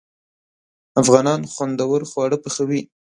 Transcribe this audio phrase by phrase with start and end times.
[1.01, 2.81] افغانان خوندور خواړه پخوي.